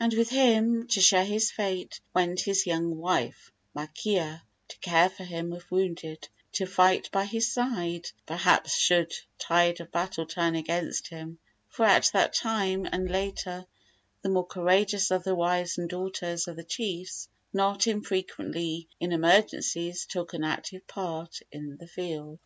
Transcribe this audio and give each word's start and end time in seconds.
And 0.00 0.14
with 0.14 0.30
him, 0.30 0.86
to 0.86 1.02
share 1.02 1.26
his 1.26 1.50
fate, 1.50 2.00
went 2.14 2.40
his 2.40 2.66
young 2.66 2.96
wife, 2.96 3.52
Makea, 3.76 4.40
to 4.68 4.78
care 4.78 5.10
for 5.10 5.22
him 5.24 5.52
if 5.52 5.70
wounded, 5.70 6.26
to 6.52 6.64
fight 6.64 7.10
by 7.12 7.26
his 7.26 7.52
side, 7.52 8.08
perhaps, 8.24 8.72
should 8.74 9.10
the 9.10 9.16
tide 9.38 9.80
of 9.82 9.92
battle 9.92 10.24
turn 10.24 10.54
against 10.54 11.08
him; 11.08 11.38
for 11.68 11.84
at 11.84 12.08
that 12.14 12.32
time, 12.32 12.86
and 12.90 13.10
later, 13.10 13.66
the 14.22 14.30
more 14.30 14.46
courageous 14.46 15.10
of 15.10 15.24
the 15.24 15.34
wives 15.34 15.76
and 15.76 15.90
daughters 15.90 16.48
of 16.48 16.56
the 16.56 16.64
chiefs 16.64 17.28
not 17.52 17.86
unfrequently, 17.86 18.88
in 18.98 19.12
emergencies, 19.12 20.06
took 20.06 20.32
an 20.32 20.42
active 20.42 20.86
part 20.86 21.40
in 21.52 21.76
the 21.76 21.86
field. 21.86 22.34